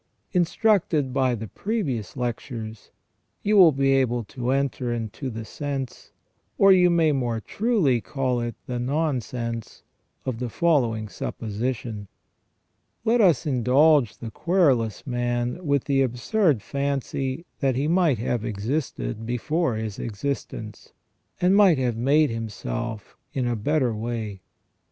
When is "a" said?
23.45-23.55